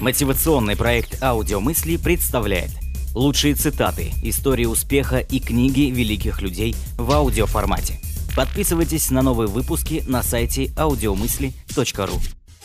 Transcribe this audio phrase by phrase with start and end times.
[0.00, 2.70] Мотивационный проект «Аудиомысли» представляет
[3.14, 8.00] лучшие цитаты, истории успеха и книги великих людей в аудиоформате.
[8.34, 12.18] Подписывайтесь на новые выпуски на сайте audiomысли.ру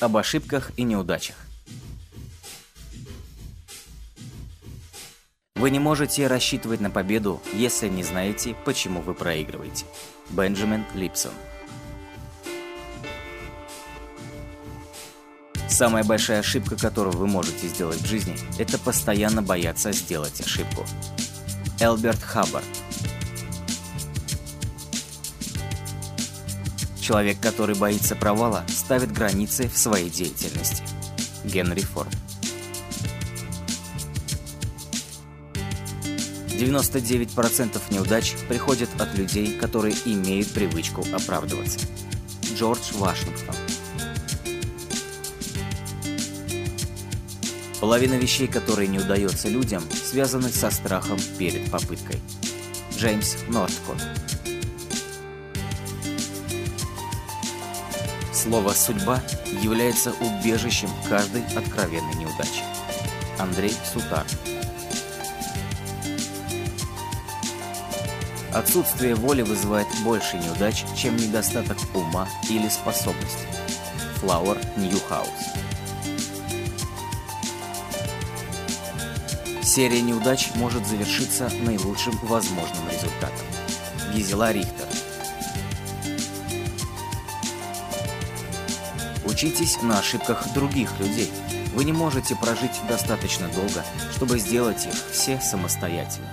[0.00, 1.36] об ошибках и неудачах.
[5.54, 9.86] Вы не можете рассчитывать на победу, если не знаете, почему вы проигрываете.
[10.28, 11.32] Бенджамин Липсон
[15.72, 20.84] Самая большая ошибка, которую вы можете сделать в жизни, это постоянно бояться сделать ошибку.
[21.80, 22.64] Элберт Хаббард
[27.00, 30.82] Человек, который боится провала, ставит границы в своей деятельности.
[31.42, 32.10] Генри Форд
[36.48, 41.78] 99% неудач приходят от людей, которые имеют привычку оправдываться.
[42.54, 43.56] Джордж Вашингтон
[47.82, 52.20] Половина вещей, которые не удается людям, связаны со страхом перед попыткой.
[52.96, 53.96] Джеймс Норткот
[58.32, 59.20] Слово «судьба»
[59.60, 62.62] является убежищем каждой откровенной неудачи.
[63.40, 64.26] Андрей Сутар
[68.54, 73.48] Отсутствие воли вызывает больше неудач, чем недостаток ума или способностей.
[74.20, 75.71] Флауэр Ньюхаус
[79.74, 83.46] Серия неудач может завершиться наилучшим возможным результатом.
[84.12, 84.86] Гизела Рихтер
[89.24, 91.32] Учитесь на ошибках других людей.
[91.74, 93.82] Вы не можете прожить достаточно долго,
[94.14, 96.28] чтобы сделать их все самостоятельно.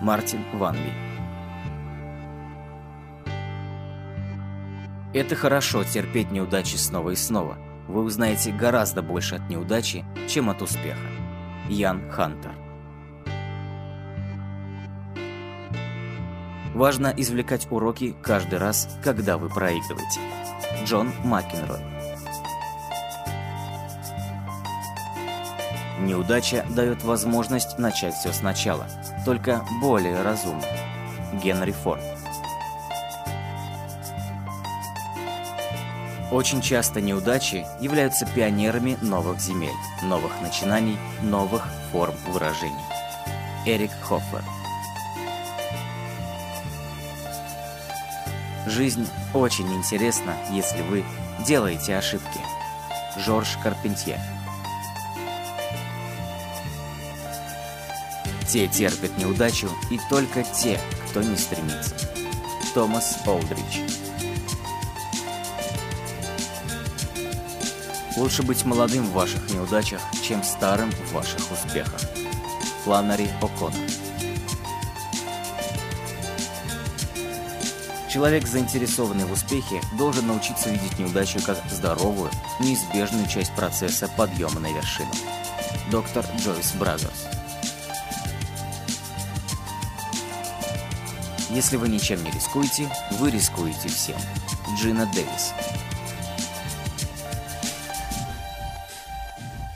[0.00, 0.92] Мартин Ванби
[5.14, 7.56] Это хорошо терпеть неудачи снова и снова.
[7.86, 11.11] Вы узнаете гораздо больше от неудачи, чем от успеха.
[11.72, 12.52] Ян Хантер.
[16.74, 20.20] Важно извлекать уроки каждый раз, когда вы проигрываете.
[20.84, 21.80] Джон Макенрой.
[26.00, 28.86] Неудача дает возможность начать все сначала,
[29.24, 30.62] только более разумно.
[31.42, 32.02] Генри Форд.
[36.32, 41.62] Очень часто неудачи являются пионерами новых земель, новых начинаний, новых
[41.92, 42.88] форм выражения.
[43.66, 44.42] Эрик Хоффер
[48.66, 51.04] Жизнь очень интересна, если вы
[51.46, 52.40] делаете ошибки.
[53.18, 54.18] Жорж Карпентье
[58.48, 61.94] Те терпят неудачу, и только те, кто не стремится.
[62.72, 64.01] Томас Олдрич
[68.16, 72.00] Лучше быть молодым в ваших неудачах, чем старым в ваших успехах.
[72.84, 73.90] Фланнери О'Коннор
[78.12, 82.30] Человек, заинтересованный в успехе, должен научиться видеть неудачу как здоровую,
[82.60, 85.10] неизбежную часть процесса подъема на вершину.
[85.90, 87.26] Доктор Джойс Бразерс
[91.48, 94.16] Если вы ничем не рискуете, вы рискуете всем.
[94.78, 95.54] Джина Дэвис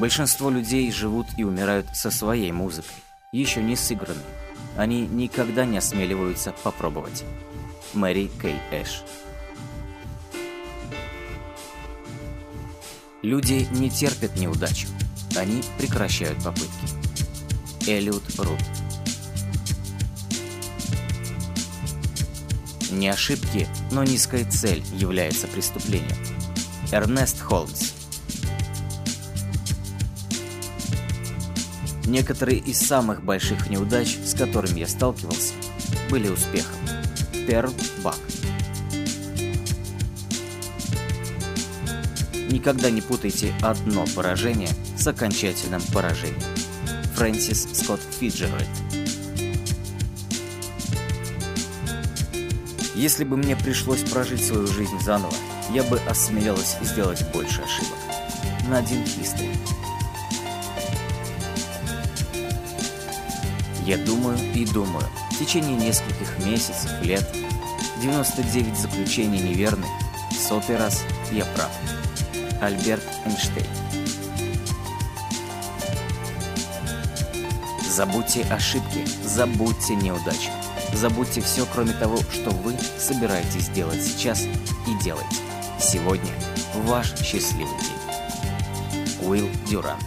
[0.00, 2.96] Большинство людей живут и умирают со своей музыкой,
[3.32, 4.24] еще не сыгранной.
[4.78, 7.22] Они никогда не осмеливаются попробовать.
[7.92, 9.02] Мэри Кей Эш
[13.20, 14.88] Люди не терпят неудачу,
[15.36, 16.86] они прекращают попытки.
[17.86, 18.58] Элиот Рут
[22.90, 26.16] Не ошибки, но низкая цель является преступлением.
[26.90, 27.99] Эрнест Холмс
[32.10, 35.54] Некоторые из самых больших неудач, с которыми я сталкивался,
[36.10, 36.74] были успехом.
[37.46, 37.72] Перл
[38.02, 38.18] Бак
[42.50, 46.42] Никогда не путайте одно поражение с окончательным поражением.
[47.14, 48.66] Фрэнсис Скотт Фиджеральд
[52.96, 55.32] Если бы мне пришлось прожить свою жизнь заново,
[55.72, 57.98] я бы осмелилась сделать больше ошибок.
[58.68, 59.50] Надин Хистри
[63.90, 65.04] Я думаю и думаю.
[65.32, 67.26] В течение нескольких месяцев, лет.
[68.00, 69.84] 99 заключений неверны.
[70.30, 71.02] Сотый раз
[71.32, 71.72] я прав.
[72.60, 73.66] Альберт Эйнштейн
[77.90, 80.50] Забудьте ошибки, забудьте неудачи.
[80.92, 85.36] Забудьте все, кроме того, что вы собираетесь делать сейчас и делайте.
[85.80, 86.30] Сегодня
[86.74, 89.28] ваш счастливый день.
[89.28, 89.98] Уилл Дюран.